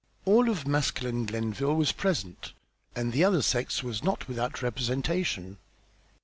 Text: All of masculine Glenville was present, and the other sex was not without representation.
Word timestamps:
All 0.25 0.49
of 0.49 0.67
masculine 0.67 1.27
Glenville 1.27 1.75
was 1.75 1.91
present, 1.91 2.53
and 2.95 3.13
the 3.13 3.23
other 3.23 3.43
sex 3.43 3.83
was 3.83 4.03
not 4.03 4.27
without 4.27 4.63
representation. 4.63 5.59